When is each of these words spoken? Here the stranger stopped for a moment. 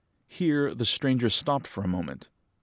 Here 0.27 0.73
the 0.73 0.83
stranger 0.83 1.29
stopped 1.29 1.67
for 1.67 1.83
a 1.83 1.87
moment. 1.87 2.27